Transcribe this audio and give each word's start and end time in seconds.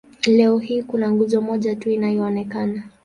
Leo 0.27 0.57
hii 0.57 0.83
kuna 0.83 1.11
nguzo 1.11 1.41
moja 1.41 1.75
tu 1.75 1.89
inayoonekana. 1.89 2.83